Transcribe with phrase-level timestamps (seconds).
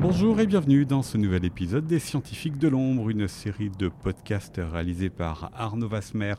[0.00, 4.60] Bonjour et bienvenue dans ce nouvel épisode des Scientifiques de l'Ombre, une série de podcasts
[4.62, 6.34] réalisés par Arnaud Vasmer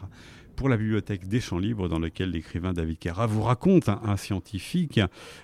[0.56, 4.18] pour la Bibliothèque des Champs Libres, dans lequel l'écrivain David Carra vous raconte un, un
[4.18, 5.00] scientifique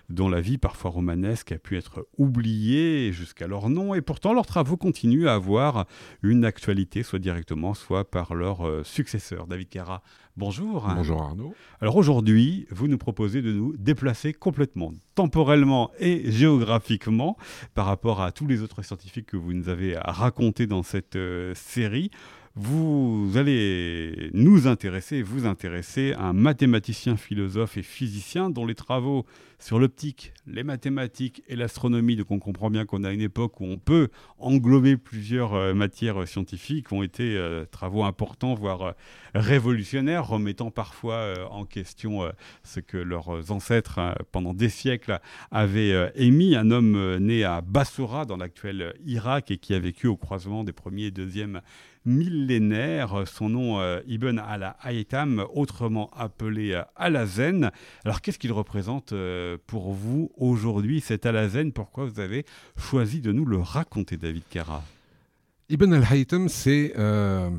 [0.09, 4.45] dont la vie parfois romanesque a pu être oubliée jusqu'à leur nom, et pourtant leurs
[4.45, 5.85] travaux continuent à avoir
[6.23, 9.47] une actualité, soit directement, soit par leur euh, successeur.
[9.47, 10.01] David Carra,
[10.37, 10.87] bonjour.
[10.95, 11.53] Bonjour Arnaud.
[11.79, 17.37] Alors aujourd'hui, vous nous proposez de nous déplacer complètement, temporellement et géographiquement,
[17.73, 21.53] par rapport à tous les autres scientifiques que vous nous avez racontés dans cette euh,
[21.55, 22.11] série.
[22.55, 29.25] Vous allez nous intéresser, vous intéresser un mathématicien, philosophe et physicien dont les travaux
[29.57, 33.65] sur l'optique, les mathématiques et l'astronomie, donc on comprend bien qu'on a une époque où
[33.65, 38.91] on peut englober plusieurs euh, matières scientifiques, ont été euh, travaux importants, voire euh,
[39.35, 42.31] révolutionnaires, remettant parfois euh, en question euh,
[42.63, 45.19] ce que leurs ancêtres, euh, pendant des siècles,
[45.51, 46.55] avaient euh, émis.
[46.55, 50.63] Un homme euh, né à Bassorah, dans l'actuel Irak, et qui a vécu au croisement
[50.63, 51.61] des premiers et deuxièmes
[52.05, 53.23] millénaires.
[53.27, 57.71] Son nom, euh, Ibn al-Haytham, autrement appelé euh, Alazen.
[58.05, 62.45] Alors, qu'est-ce qu'il représente euh, pour vous aujourd'hui, cet Alazen Pourquoi vous avez
[62.77, 64.83] choisi de nous le raconter, David Carra
[65.69, 67.49] Ibn al-Haytham, c'est euh,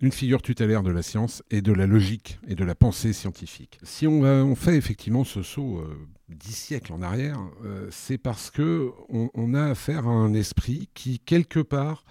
[0.00, 3.78] une figure tutélaire de la science et de la logique et de la pensée scientifique.
[3.82, 5.84] Si on, fait effectivement ce saut
[6.28, 7.38] dix siècles en arrière,
[7.90, 12.02] c'est parce que on, on a affaire à un esprit qui, quelque part,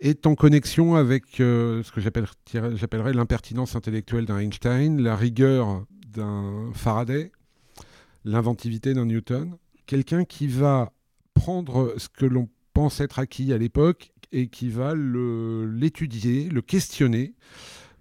[0.00, 2.28] est en connexion avec euh, ce que j'appelle-
[2.74, 7.32] j'appellerais l'impertinence intellectuelle d'un Einstein, la rigueur d'un Faraday,
[8.24, 9.56] l'inventivité d'un Newton.
[9.86, 10.92] Quelqu'un qui va
[11.34, 17.34] prendre ce que l'on pense être acquis à l'époque et qui va l'étudier, le questionner,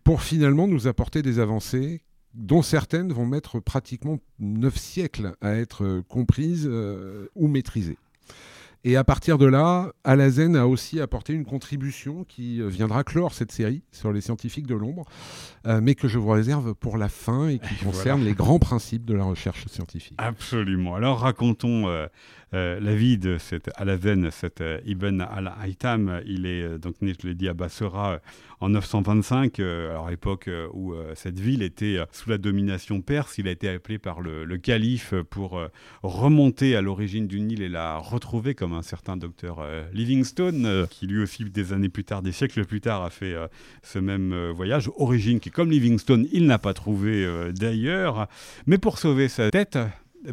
[0.04, 2.02] pour finalement nous apporter des avancées
[2.34, 7.98] dont certaines vont mettre pratiquement neuf siècles à être comprises euh, ou maîtrisées.
[8.88, 13.34] Et à partir de là, Alazen a aussi apporté une contribution qui euh, viendra clore
[13.34, 15.06] cette série sur les scientifiques de l'ombre,
[15.66, 18.30] euh, mais que je vous réserve pour la fin et qui Et concerne voilà.
[18.30, 20.14] les grands principes de la recherche scientifique.
[20.20, 20.94] Absolument.
[20.94, 22.06] Alors racontons euh,
[22.56, 26.22] euh, la vie de cet Alazen, cet euh, Ibn al-Haytham.
[26.26, 28.22] Il est euh, donc né, je l'ai dit, à Bassora
[28.62, 33.38] en 925, euh, alors à l'époque où cette ville était sous la domination perse.
[33.38, 35.60] Il a été appelé par le, le calife pour
[36.04, 41.22] remonter à l'origine du Nil et la retrouver, comme un certain docteur Livingstone, qui lui
[41.22, 43.36] aussi, des années plus tard, des siècles plus tard, a fait
[43.84, 44.90] ce même voyage.
[44.96, 48.28] Origine qui, comme Livingstone, il n'a pas trouvé d'ailleurs.
[48.68, 49.78] Mais pour sauver sa tête,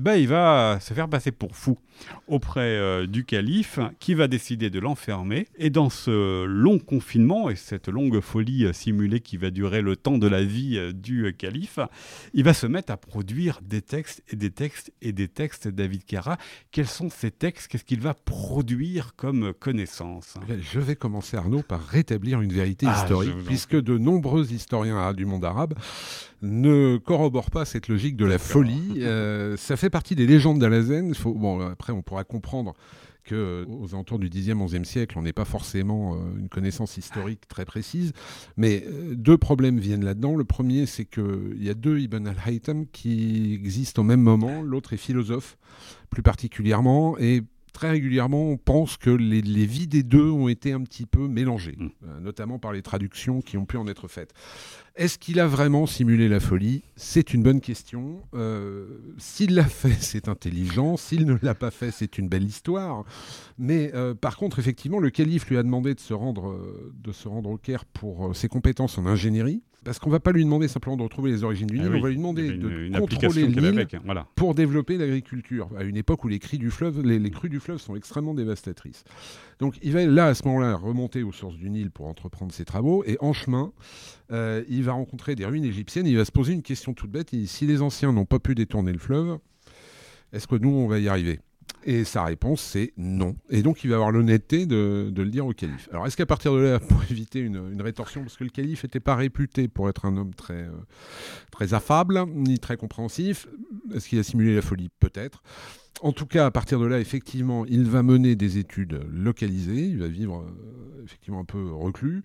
[0.01, 1.79] ben, il va se faire passer pour fou
[2.27, 5.47] auprès euh, du calife qui va décider de l'enfermer.
[5.57, 9.97] Et dans ce long confinement et cette longue folie euh, simulée qui va durer le
[9.97, 11.79] temps de la vie euh, du calife,
[12.35, 16.05] il va se mettre à produire des textes et des textes et des textes, David
[16.05, 16.39] Carra.
[16.71, 17.69] Quels sont ces textes?
[17.69, 20.35] Qu'est-ce qu'il va produire comme connaissance?
[20.49, 25.13] Eh Je vais commencer, Arnaud, par rétablir une vérité Ah, historique, puisque de nombreux historiens
[25.13, 25.75] du monde arabe
[26.43, 29.03] ne corroborent pas cette logique de la folie.
[29.57, 31.13] Ça fait partie des légendes d'Alazen.
[31.73, 32.75] Après, on pourra comprendre
[33.25, 36.97] que euh, aux alentours du 10e, 11e siècle, on n'est pas forcément euh, une connaissance
[36.97, 38.13] historique très précise.
[38.57, 40.37] Mais euh, deux problèmes viennent là-dedans.
[40.37, 44.63] Le premier, c'est qu'il y a deux Ibn al-Haytham qui existent au même moment.
[44.63, 45.59] L'autre est philosophe,
[46.11, 50.73] plus particulièrement, et très régulièrement, on pense que les, les vies des deux ont été
[50.73, 51.89] un petit peu mélangées, Mm.
[52.07, 54.33] euh, notamment par les traductions qui ont pu en être faites.
[54.95, 56.83] Est-ce qu'il a vraiment simulé la folie?
[56.97, 58.23] C'est une bonne question.
[58.35, 58.87] Euh,
[59.19, 60.97] S'il l'a fait, c'est intelligent.
[60.99, 63.05] S'il ne l'a pas fait, c'est une belle histoire.
[63.59, 66.59] Mais euh, par contre, effectivement, le calife lui a demandé de se rendre,
[66.95, 69.63] de se rendre au Caire pour ses compétences en ingénierie.
[69.85, 71.93] Parce qu'on ne va pas lui demander simplement de retrouver les origines du Ah Nil,
[71.93, 73.97] oui, on va lui demander de une, contrôler le Nil avec.
[74.05, 74.29] Voilà.
[74.37, 77.59] pour développer l'agriculture, à une époque où les crues du fleuve, les, les crues du
[77.59, 79.05] fleuve sont extrêmement dévastatrices.
[79.59, 82.65] Donc il va là, à ce moment-là, remonter aux sources du Nil pour entreprendre ses
[82.65, 83.73] travaux, et en chemin,
[84.31, 87.33] euh, il va rencontrer des ruines égyptiennes, il va se poser une question toute bête,
[87.33, 89.39] il dit, si les anciens n'ont pas pu détourner le fleuve,
[90.33, 91.41] est-ce que nous, on va y arriver?
[91.85, 93.37] Et sa réponse, c'est non.
[93.51, 95.89] Et donc, il va avoir l'honnêteté de, le dire au calife.
[95.93, 98.85] Alors, est-ce qu'à partir de là, pour éviter une, une rétorsion, parce que le calife
[98.85, 100.71] n'était pas réputé pour être un homme très, euh,
[101.51, 103.49] très affable, ni très compréhensif,
[103.95, 104.91] est-ce qu'il a simulé la folie?
[105.01, 105.43] Peut-être.
[106.01, 109.99] En tout cas, à partir de là, effectivement, il va mener des études localisées, il
[109.99, 112.23] va vivre euh, effectivement un peu reclus,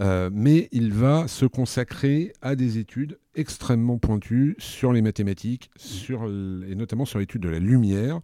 [0.00, 6.24] euh, mais il va se consacrer à des études extrêmement pointues sur les mathématiques, sur
[6.24, 8.20] et notamment sur l'étude de la lumière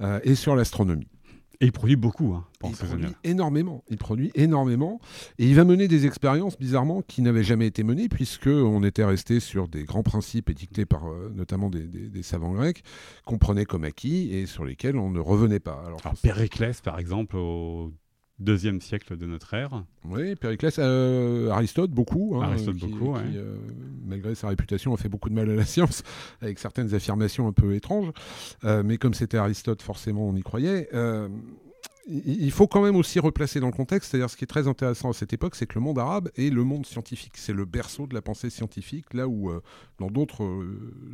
[0.00, 1.08] euh, et sur l'astronomie.
[1.60, 3.14] Et il produit beaucoup hein, il produit années.
[3.22, 3.84] énormément.
[3.88, 5.00] Il produit énormément.
[5.38, 9.38] Et il va mener des expériences, bizarrement, qui n'avaient jamais été menées, puisqu'on était resté
[9.38, 12.82] sur des grands principes édictés par euh, notamment des, des- des savants grecs,
[13.24, 15.80] qu'on prenait comme acquis et sur lesquels on ne revenait pas.
[15.86, 17.92] Alors, Alors, Périclès, par exemple, au
[18.38, 19.84] deuxième siècle de notre ère.
[20.04, 22.36] Oui, Périclès, euh, Aristote, beaucoup.
[22.36, 23.36] hein, Aristote, qui- beaucoup, qui, ouais.
[23.36, 23.56] euh,
[24.04, 26.02] malgré sa réputation, a fait beaucoup de mal à la science,
[26.40, 28.10] avec certaines affirmations un peu étranges.
[28.64, 30.88] Euh, mais comme c'était Aristote, forcément, on y croyait.
[32.08, 35.10] Il faut quand même aussi replacer dans le contexte, c'est-à-dire ce qui est très intéressant
[35.10, 37.34] à cette époque, c'est que le monde arabe est le monde scientifique.
[37.36, 39.52] C'est le berceau de la pensée scientifique, là où
[40.00, 40.44] dans d'autres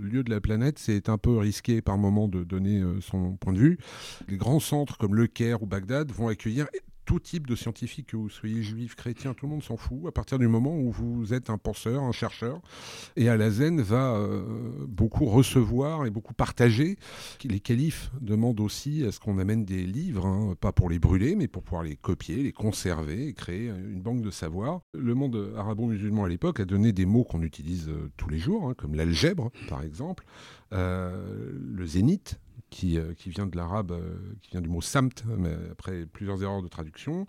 [0.00, 3.58] lieux de la planète, c'est un peu risqué par moment de donner son point de
[3.58, 3.78] vue.
[4.28, 6.66] Les grands centres comme Le Caire ou Bagdad vont accueillir
[7.08, 10.12] tout type de scientifique, que vous soyez juif, chrétien, tout le monde s'en fout, à
[10.12, 12.60] partir du moment où vous êtes un penseur, un chercheur.
[13.16, 16.98] Et Alazen va euh, beaucoup recevoir et beaucoup partager.
[17.44, 21.34] Les califes demandent aussi à ce qu'on amène des livres, hein, pas pour les brûler,
[21.34, 24.82] mais pour pouvoir les copier, les conserver et créer une banque de savoir.
[24.92, 28.68] Le monde arabo-musulman à l'époque a donné des mots qu'on utilise euh, tous les jours,
[28.68, 30.26] hein, comme l'algèbre, par exemple,
[30.74, 32.38] euh, le zénith,
[32.70, 36.42] qui, euh, qui vient de l'arabe, euh, qui vient du mot samt, mais après plusieurs
[36.42, 37.26] erreurs de traduction.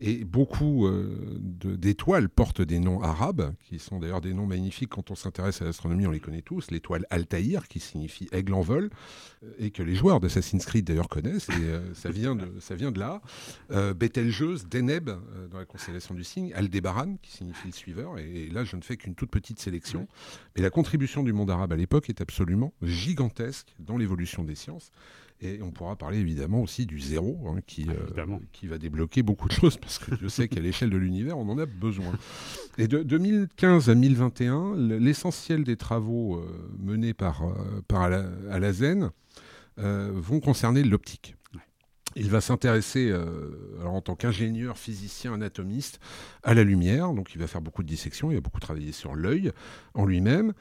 [0.00, 4.90] Et beaucoup euh, de- d'étoiles portent des noms arabes, qui sont d'ailleurs des noms magnifiques
[4.90, 6.70] quand on s'intéresse à l'astronomie, on les connaît tous.
[6.70, 8.90] L'étoile Altaïr, qui signifie aigle en vol,
[9.58, 12.98] et que les joueurs d'Assassin's Creed d'ailleurs connaissent, et ça, vient de, ça vient de
[12.98, 13.22] là.
[13.70, 13.94] Euh,
[14.70, 15.10] Deneb,
[15.50, 18.82] dans la constellation du cygne, Aldébaran, qui signifie le suiveur, et, et là je ne
[18.82, 20.08] fais qu'une toute petite sélection.
[20.56, 24.79] Mais la contribution du monde arabe à l'époque est absolument gigantesque dans l'évolution des sciences.
[25.42, 27.94] Et on pourra parler évidemment aussi du zéro, hein, qui, euh,
[28.52, 31.48] qui va débloquer beaucoup de choses, parce que je sais qu'à l'échelle de l'univers, on
[31.48, 32.12] en a besoin.
[32.76, 36.44] Et de 2015 à 2021, l- l'essentiel des travaux euh,
[36.78, 38.02] menés par, euh, par
[38.50, 39.10] Alazen
[39.78, 41.36] vont concerner l'optique.
[42.16, 43.50] Il va s'intéresser, euh,
[43.84, 46.00] en tant qu'ingénieur, physicien, anatomiste,
[46.42, 47.12] à la lumière.
[47.12, 48.30] Donc, il va faire beaucoup de dissections.
[48.30, 49.52] Il va beaucoup travailler sur l'œil
[49.94, 50.52] en lui-même.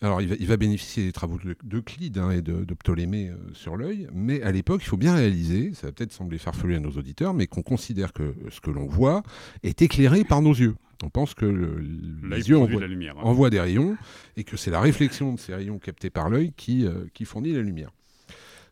[0.00, 3.30] Alors, il va, il va bénéficier des travaux de- d'Euclide hein, et de, de Ptolémée
[3.30, 4.06] euh, sur l'œil.
[4.12, 7.34] Mais à l'époque, il faut bien réaliser, ça va peut-être sembler farfelu à nos auditeurs,
[7.34, 9.22] mais qu'on considère que ce que l'on voit
[9.64, 10.76] est éclairé par nos yeux.
[11.02, 13.14] On pense que le- L'œil les yeux produit envoient, de la lumière.
[13.18, 13.22] hein.
[13.22, 13.96] envoie des rayons
[14.36, 17.52] et que c'est la réflexion de ces rayons captés par l'œil qui, euh, qui fournit
[17.52, 17.90] la lumière.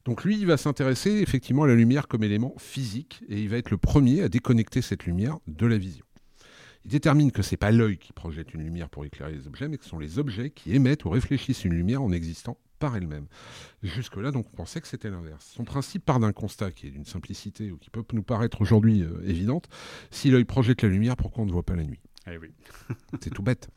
[0.07, 3.57] Donc lui, il va s'intéresser effectivement à la lumière comme élément physique et il va
[3.57, 6.05] être le premier à déconnecter cette lumière de la vision.
[6.85, 9.79] Il détermine que c'est pas l'œil qui projette une lumière pour éclairer les objets, mais
[9.79, 13.27] que ce sont les objets qui émettent ou réfléchissent une lumière en existant par elle-même.
[13.83, 15.53] Jusque-là, donc, on pensait que c'était l'inverse.
[15.57, 19.03] Son principe part d'un constat qui est d'une simplicité ou qui peut nous paraître aujourd'hui
[19.03, 19.69] euh, évidente.
[20.13, 22.01] Si l'œil projette la lumière, pourquoi on ne voit pas la nuit?
[22.29, 22.39] Eh
[23.21, 23.69] c'est tout bête.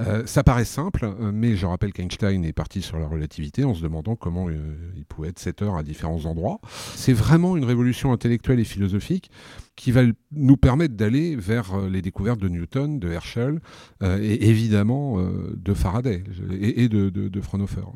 [0.00, 3.74] Euh, ça paraît simple, euh, mais je rappelle qu'Einstein est parti sur la relativité en
[3.74, 6.60] se demandant comment euh, il pouvait être 7 heures à différents endroits.
[6.94, 9.30] C'est vraiment une révolution intellectuelle et philosophique
[9.76, 10.02] qui va
[10.32, 13.60] nous permettre d'aller vers les découvertes de Newton, de Herschel
[14.02, 17.40] et évidemment de Faraday et, de, de, de.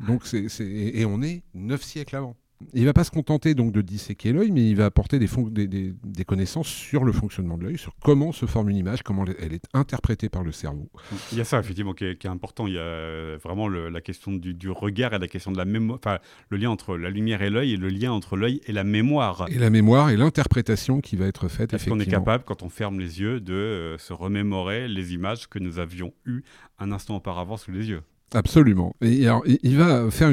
[0.07, 2.35] Donc et on est 9 siècles avant.
[2.73, 5.49] Il va pas se contenter donc de disséquer l'œil, mais il va apporter des, fon-
[5.49, 9.03] des, des- des connaissances sur le fonctionnement de l'œil, sur comment se forme une image,
[9.03, 10.89] comment elle est interprétée par le cerveau.
[11.33, 12.65] Il y a ça, effectivement, qui est, qui est important.
[12.65, 15.57] Il y a euh, vraiment le- la question du, du regard et la question de
[15.57, 15.99] la mémoire.
[16.01, 16.19] Enfin,
[16.49, 19.45] le lien entre la lumière et l'œil et le lien entre l'œil et la mémoire.
[19.49, 22.69] Et la mémoire et l'interprétation qui va être faite, Est-ce qu'on est capable, quand on
[22.69, 26.43] ferme les yeux, de euh, se remémorer les images que nous avions eues
[26.79, 28.01] un instant auparavant sous les yeux?
[28.33, 28.95] Absolument.
[29.01, 29.27] Et
[29.63, 30.31] il- va faire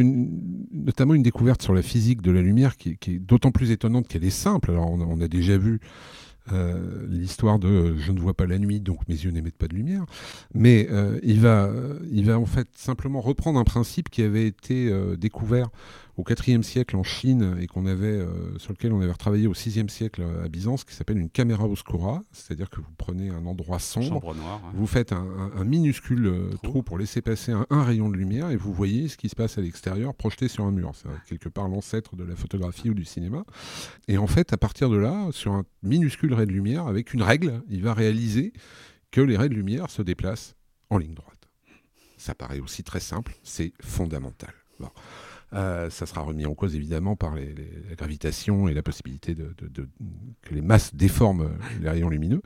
[0.73, 4.25] notamment une découverte sur la physique de la lumière qui, est d'autant plus étonnante qu'elle
[4.25, 4.71] est simple.
[4.71, 5.81] Alors, on a, déjà vu
[6.53, 9.75] euh, l'histoire de je ne vois pas la nuit, donc mes yeux n'émettent pas de
[9.75, 10.05] lumière.
[10.55, 11.71] Mais euh, il, va,
[12.11, 15.69] il va en fait simplement reprendre un principe qui avait été euh, découvert
[16.19, 19.53] au IVe siècle en Chine et qu'on avait, euh, sur lequel on avait retravaillé au
[19.53, 23.79] VIe siècle à Byzance, qui s'appelle une camera oscura, c'est-à-dire que vous prenez un endroit
[23.79, 24.61] sombre, noire.
[24.65, 24.73] hein.
[24.75, 26.83] vous faites un, un- un minuscule euh, Trou.
[26.83, 29.57] pour laisser passer un, un rayon de lumière et vous voyez ce qui se passe
[29.57, 30.93] à l'extérieur projeté sur un mur.
[30.95, 33.45] C'est euh, quelque part l'ancêtre de la photographie ou du cinéma.
[34.07, 37.23] Et en fait, à partir de là, sur un minuscule ray de lumière, avec une
[37.23, 38.53] règle, il va réaliser
[39.11, 40.57] que les rays de lumière se déplacent
[40.91, 41.49] en ligne droite.
[42.19, 44.53] Ça paraît aussi très simple, c'est fondamental.
[44.79, 44.89] Bon.
[45.55, 49.35] Euh, ça sera remis en cause évidemment par les- les- la gravitation et la possibilité
[49.35, 49.89] de, de- de-
[50.43, 52.41] que les masses déforment les rayons lumineux.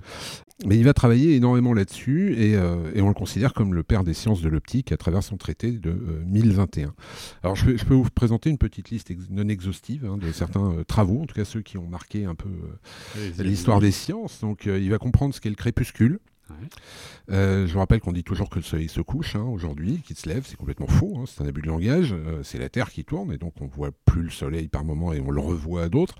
[0.66, 4.02] Mais il va travailler énormément là-dessus et, euh, et on le considère comme le père
[4.04, 6.94] des sciences de l'optique à travers son traité de euh, 1021.
[7.42, 10.32] Alors je peux, je peux vous présenter une petite liste ex- non exhaustive hein, de
[10.32, 13.92] certains euh, travaux, en tout cas ceux qui ont marqué un peu euh, l'histoire des
[13.92, 14.40] sciences.
[14.40, 16.18] Donc euh, il va comprendre ce qu'est le crépuscule.
[17.30, 20.16] Euh, je vous rappelle qu'on dit toujours que le soleil se couche hein, aujourd'hui, qu'il
[20.16, 22.90] se lève, c'est complètement faux, hein, c'est un abus de langage, euh, c'est la Terre
[22.90, 25.84] qui tourne et donc on voit plus le soleil par moment et on le revoit
[25.84, 26.14] à d'autres.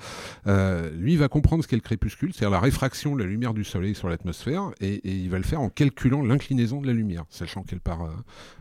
[0.46, 3.64] Euh, lui va comprendre ce qu'est le crépuscule, c'est-à-dire la réfraction de la lumière du
[3.64, 7.62] soleil sur l'atmosphère et, il va le faire en calculant l'inclinaison de la lumière, sachant
[7.62, 8.08] qu'elle part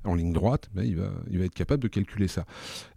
[0.04, 0.96] en ligne droite, ben, il
[1.40, 2.46] va être capable de calculer ça.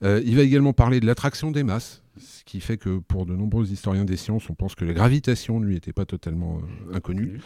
[0.03, 3.71] il va également parler de l'attraction des masses, ce qui fait que pour de nombreux
[3.71, 7.41] historiens des sciences, on pense que la gravitation ne lui était pas totalement euh, inconnue.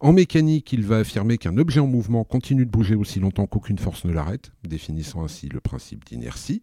[0.00, 3.78] En mécanique, il va affirmer qu'un objet en mouvement continue de bouger aussi longtemps qu'aucune
[3.78, 6.62] force ne l'arrête, définissant ainsi le principe d'inertie.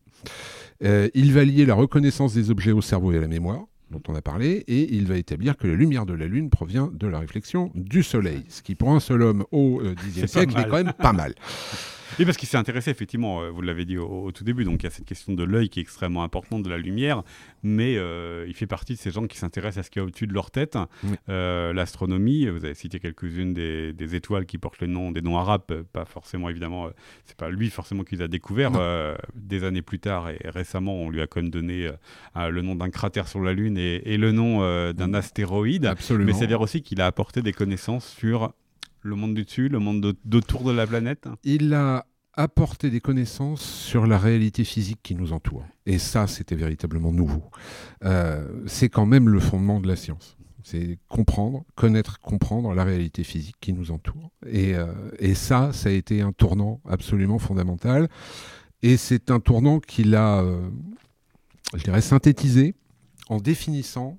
[0.84, 4.02] Euh, il va lier la reconnaissance des objets au cerveau et à la mémoire dont
[4.08, 7.08] on a parlé, et il va établir que la lumière de la Lune provient de
[7.08, 10.68] la réflexion du Soleil, ce qui pour un seul homme au Xe euh, siècle est
[10.68, 11.36] quand même pas mal.
[12.18, 14.86] Oui, parce qu'il s'est intéressé, effectivement, euh, vous l'avez dit au, tout début, donc il
[14.86, 17.24] y a cette question de l'œil qui est extrêmement importante, de la lumière,
[17.64, 20.06] mais euh, il fait partie de ces gens qui s'intéressent à ce qu'il y a
[20.06, 20.78] au-dessus de leur tête.
[21.30, 25.84] Euh, l'astronomie, vous avez cité quelques-unes des, étoiles qui portent le nom, des noms arabes,
[25.92, 26.90] pas forcément, évidemment,
[27.26, 28.72] c'est pas lui forcément qui les a découverts.
[29.36, 31.90] des années plus tard, et, récemment, on lui a quand même donné
[32.36, 34.60] le nom d'un cratère sur la Lune et, le nom
[34.94, 35.86] d'un astéroïde.
[35.86, 36.26] Absolument.
[36.26, 38.54] Mais c'est-à-dire aussi qu'il a apporté des connaissances sur
[39.06, 43.62] le monde du dessus, le monde d'autour de la planète Il a apporté des connaissances
[43.62, 45.64] sur la réalité physique qui nous entoure.
[45.86, 47.44] Et ça, c'était véritablement nouveau.
[48.04, 50.38] Euh, c'est quand même le fondement de la science.
[50.64, 54.32] C'est comprendre, connaître, comprendre la réalité physique qui nous entoure.
[54.48, 54.88] Et, euh,
[55.36, 58.10] ça, ça a été un tournant absolument fondamental.
[58.82, 60.68] Et c'est un tournant qu'il a, euh,
[61.76, 62.74] je dirais, synthétisé
[63.30, 64.18] en définissant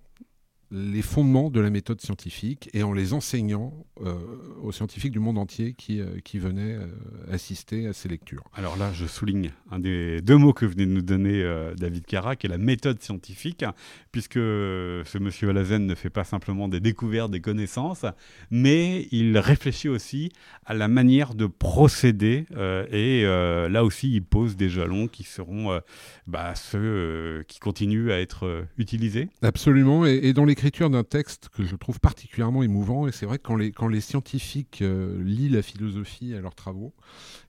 [0.72, 4.14] les fondements de la méthode scientifique et en les enseignant euh,
[4.62, 6.86] aux scientifiques du monde entier qui, euh, qui venaient euh,
[7.30, 8.42] assister à ces lectures.
[8.52, 11.44] Alors là, je souligne un des deux mots que venait de nous donner
[11.76, 13.64] David Cara, qui est la méthode scientifique,
[14.10, 18.04] puisque ce monsieur Alazen ne fait pas simplement des découvertes, des connaissances,
[18.50, 20.32] mais il réfléchit aussi
[20.64, 22.46] à la manière de procéder,
[22.90, 25.80] et là aussi, il pose des jalons qui seront
[26.26, 29.28] bah, ceux qui continuent à être utilisés.
[29.42, 33.06] Absolument, et, et dans les l'écriture d'un texte que je trouve particulièrement émouvant.
[33.06, 36.56] Et c'est vrai que quand les, quand les scientifiques euh, lisent la philosophie à leurs
[36.56, 36.92] travaux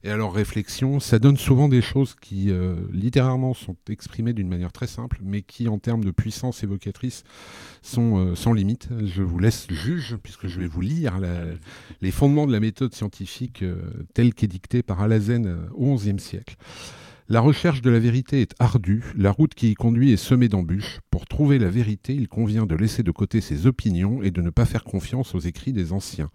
[0.04, 4.48] et à leurs réflexions, ça donne souvent des choses qui, euh, littérairement, sont exprimées d'une
[4.48, 7.24] manière très simple, mais qui, en termes de puissance évocatrice,
[7.82, 8.88] sont euh, sans limite.
[9.04, 11.18] Je vous laisse juge, puisque je vais vous lire
[12.00, 13.64] les fondements de la méthode scientifique
[14.14, 16.56] telle qu'édictée par Alazen au XIe siècle.
[17.30, 21.00] La recherche de la vérité est ardue, la route qui y conduit est semée d'embûches.
[21.10, 24.48] Pour trouver la vérité, il convient de laisser de côté ses opinions et de ne
[24.48, 26.30] pas faire confiance aux écrits des anciens.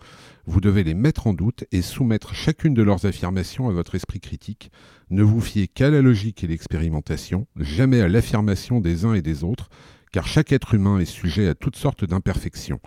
[0.46, 4.20] Vous devez les mettre en doute et soumettre chacune de leurs affirmations à votre esprit
[4.20, 4.70] critique.
[5.10, 9.44] Ne vous fiez qu'à la logique et l'expérimentation, jamais à l'affirmation des uns et des
[9.44, 9.70] autres,
[10.12, 12.80] car chaque être humain est sujet à toutes sortes d'imperfections.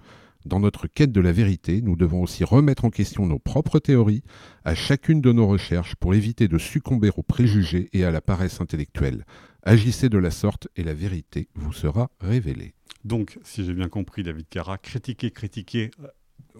[0.46, 4.22] Dans notre quête de la vérité, nous devons aussi remettre en question nos propres théories
[4.64, 8.60] à chacune de nos recherches pour éviter de succomber aux préjugés et à la paresse
[8.60, 9.24] intellectuelle.
[9.64, 12.74] Agissez de la sorte et la vérité vous sera révélée.
[13.04, 15.90] Donc, si j'ai bien compris, David Cara, critiquer, critiquer,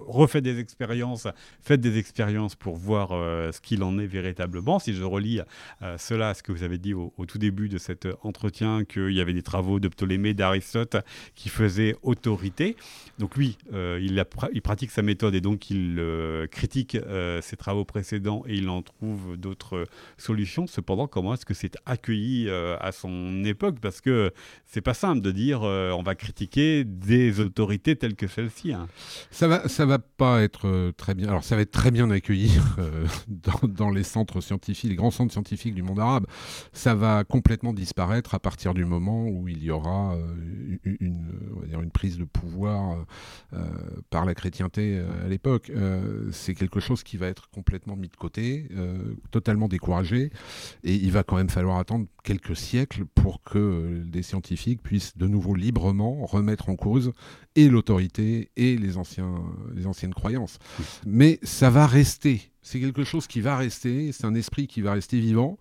[0.06, 1.26] refaites des expériences,
[1.62, 4.78] faites des expériences pour voir euh, ce qu'il en est véritablement.
[4.78, 5.40] Si je relis
[5.82, 9.20] euh, cela, ce que vous avez dit au, tout début de cet entretien, qu'il y
[9.20, 10.96] avait des travaux de Ptolémée, d'Aristote
[11.34, 12.76] qui faisaient autorité.
[13.18, 14.22] Donc lui, euh, il,
[14.52, 16.02] il, pratique sa méthode et donc il
[16.50, 16.96] critique
[17.40, 19.86] ses travaux précédents et il en trouve d'autres
[20.18, 20.66] solutions.
[20.66, 23.76] Cependant, comment est-ce que c'est accueilli à son époque?
[23.80, 24.32] Parce que
[24.66, 28.72] c'est pas simple de dire on va critiquer des autorités telles que celle-ci.
[28.72, 28.88] Hein.
[29.30, 31.28] Ça va, ça va pas être euh, très bien.
[31.28, 33.06] Alors, ça va être très bien accueilli euh,
[33.62, 36.26] dans, les centres scientifiques, les grands centres scientifiques du monde arabe.
[36.72, 41.26] Ça va complètement disparaître à partir du moment où il y aura euh, une,
[41.70, 43.04] une prise de pouvoir
[44.10, 45.70] par la chrétienté à l'époque.
[46.32, 48.68] c'est quelque chose qui va être complètement mis de côté,
[49.30, 50.30] totalement découragé.
[50.84, 55.28] Et il va quand même falloir attendre quelques siècles pour que des scientifiques puissent de
[55.28, 57.12] nouveau librement remettre en cause
[57.54, 59.36] et l'autorité et les, anciens,
[59.74, 60.58] les anciennes croyances.
[61.06, 62.50] Mais ça va rester.
[62.62, 64.10] C'est quelque chose qui va rester.
[64.10, 65.56] C'est un esprit qui va rester vivant.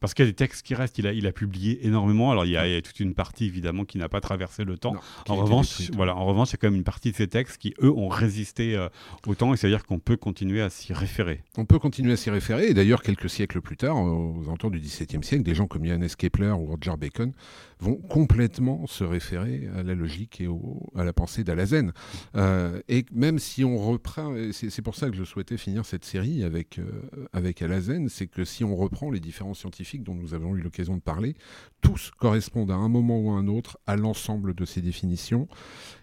[0.00, 2.30] Parce qu'il y a des textes qui restent, il a, il a publié énormément.
[2.30, 4.94] Alors il y, a, toute une partie évidemment qui n'a pas traversé le temps.
[5.28, 7.58] en, revanche, voilà, en revanche, il y a quand même une partie de ces textes
[7.58, 8.88] qui, eux, ont résisté euh,
[9.26, 9.54] au temps.
[9.54, 11.42] Et c'est-à-dire qu'on peut continuer à s'y référer.
[11.56, 12.68] On peut continuer à s'y référer.
[12.68, 16.08] Et d'ailleurs, quelques siècles plus tard, aux alentours du XVIIe siècle, des gens comme Johannes
[16.16, 17.32] Kepler ou Roger Bacon
[17.80, 20.48] vont complètement se référer à la logique et
[20.96, 21.92] à la pensée d'Alazen.
[22.34, 26.42] Euh, et même si on reprend, c'est pour ça que je souhaitais finir cette série
[26.42, 30.54] avec, euh, avec Alazen, c'est que si on reprend les différents scientifiques dont nous avons
[30.54, 31.34] eu l'occasion de parler,
[31.80, 35.48] tous correspondent à un moment ou à un autre à l'ensemble de ces définitions,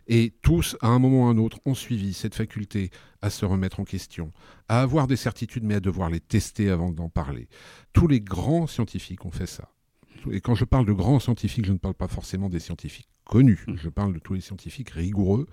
[0.07, 2.89] et tous, à un moment ou à un autre, ont suivi cette faculté
[3.21, 4.31] à se remettre en question,
[4.67, 7.47] à avoir des certitudes, mais à devoir les tester avant d'en parler.
[7.93, 9.69] Tous les grands scientifiques ont fait ça.
[10.31, 13.65] Et quand je parle de grands scientifiques, je ne parle pas forcément des scientifiques connus.
[13.67, 13.75] Mmh.
[13.77, 15.47] Je parle de tous les scientifiques rigoureux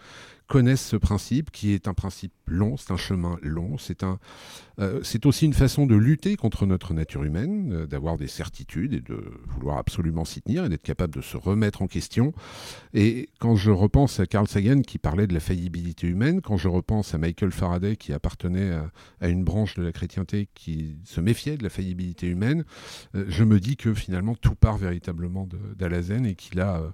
[0.53, 4.19] connaissent ce principe qui est un principe long, c'est un chemin long, c'est un,
[4.81, 8.93] euh, c'est aussi une façon de lutter contre notre nature humaine, euh, d'avoir des certitudes
[8.93, 12.35] et de vouloir absolument s'y tenir et d'être capable de se remettre en question.
[12.93, 16.69] Et quand je repense à Carl Sagan qui parlait de la faillibilité humaine, quand je
[16.69, 18.79] repense à Michael Faraday qui appartenait
[19.23, 22.65] à, une branche de la chrétienté qui se méfiait de la faillibilité humaine,
[23.15, 25.49] euh, je me dis que finalement tout part véritablement
[25.79, 26.93] d'Alazen et qu'il a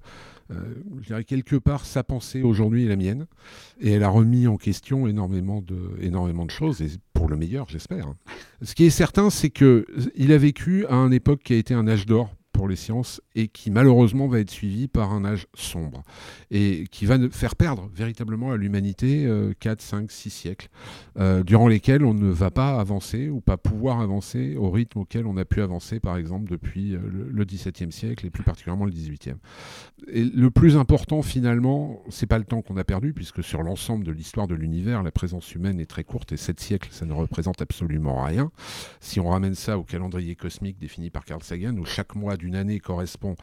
[0.51, 3.27] je dirais quelque part, sa pensée aujourd'hui est la mienne.
[3.81, 7.69] Et elle a remis en question énormément de, énormément de choses, et pour le meilleur,
[7.69, 8.15] j'espère.
[8.63, 11.87] Ce qui est certain, c'est qu'il a vécu à une époque qui a été un
[11.89, 16.03] âge d'or pour les sciences et qui malheureusement va être suivi par un âge sombre
[16.51, 19.29] et qui va faire perdre véritablement à l'humanité
[19.61, 20.69] 4, 5, 6 siècles
[21.19, 25.27] euh, durant lesquels on ne va pas avancer ou pas pouvoir avancer au rythme auquel
[25.27, 27.01] on a pu avancer par exemple depuis euh,
[27.31, 29.37] le XVIIe siècle et plus particulièrement le XVIIIe.
[30.09, 34.05] Et le plus important finalement, c'est pas le temps qu'on a perdu puisque sur l'ensemble
[34.05, 37.13] de l'histoire de l'univers, la présence humaine est très courte et 7 siècles, ça ne
[37.13, 38.51] représente absolument rien.
[39.01, 42.49] Si on ramène ça au calendrier cosmique défini par Carl Sagan où chaque mois du
[42.49, 43.37] une année correspond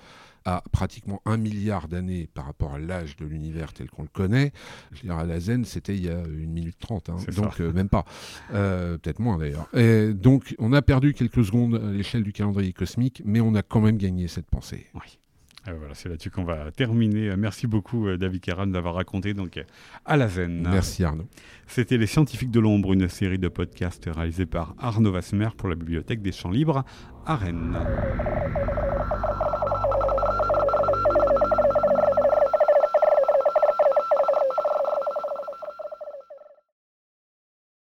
[0.46, 4.52] à pratiquement un milliard d'années par rapport à l'âge de l'univers tel qu'on le connaît.
[4.92, 7.18] Je veux dire, à la Zen, c'était il y a une minute trente, hein.
[7.36, 8.06] donc euh, même pas.
[8.54, 9.68] Euh, peut-être moins d'ailleurs.
[10.14, 13.82] Donc, on a perdu quelques secondes à l'échelle du calendrier cosmique, mais on a quand
[13.82, 14.86] même gagné cette pensée.
[14.94, 15.20] Oui.
[15.68, 17.36] Ah, voilà, c'est là-dessus qu'on va terminer.
[17.36, 19.60] Merci beaucoup, euh, David Keran, d'avoir raconté donc
[20.06, 20.68] à la Zen.
[20.70, 21.26] Merci Arnaud.
[21.66, 25.76] C'était Les Scientifiques de l'Ombre, une série de podcasts réalisés par Arnaud Vasmer pour la
[25.76, 26.86] Bibliothèque des Champs Libres
[27.26, 27.80] à Rennes.